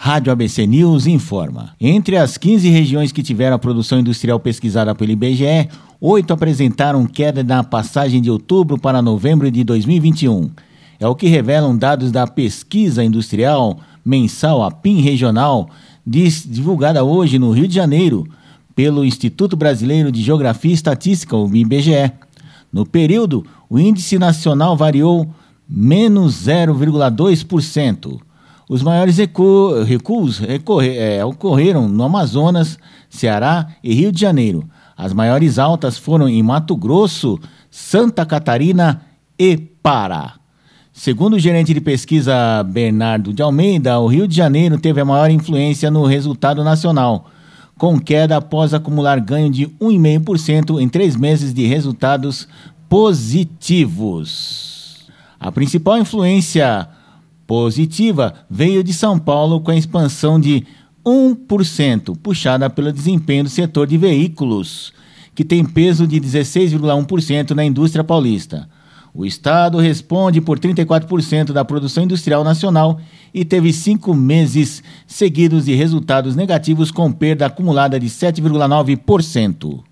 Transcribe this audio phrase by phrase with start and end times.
[0.00, 1.74] Rádio ABC News informa.
[1.80, 5.68] Entre as 15 regiões que tiveram a produção industrial pesquisada pelo IBGE,
[6.00, 10.50] oito apresentaram queda na passagem de outubro para novembro de 2021.
[11.00, 15.68] É o que revelam dados da pesquisa industrial mensal APIM Regional,
[16.06, 18.24] divulgada hoje no Rio de Janeiro
[18.76, 22.12] pelo Instituto Brasileiro de Geografia e Estatística, o IBGE.
[22.72, 25.28] No período, o índice nacional variou
[25.68, 28.27] menos 0,2%.
[28.68, 34.68] Os maiores recu recuos é, ocorreram no Amazonas, Ceará e Rio de Janeiro.
[34.94, 37.38] As maiores altas foram em Mato Grosso,
[37.70, 39.00] Santa Catarina
[39.38, 40.34] e Pará.
[40.92, 45.30] Segundo o gerente de pesquisa Bernardo de Almeida, o Rio de Janeiro teve a maior
[45.30, 47.30] influência no resultado nacional,
[47.78, 52.46] com queda após acumular ganho de 1,5% em três meses de resultados
[52.88, 54.68] positivos.
[55.38, 56.88] A principal influência
[57.48, 60.66] positiva veio de São Paulo com a expansão de
[61.02, 64.92] 1%, puxada pelo desempenho do setor de veículos,
[65.34, 68.68] que tem peso de 16,1% na indústria paulista.
[69.14, 73.00] O Estado responde por 34% da produção industrial nacional
[73.32, 79.87] e teve cinco meses seguidos de resultados negativos com perda acumulada de 7,9%.